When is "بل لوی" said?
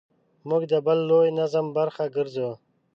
0.85-1.29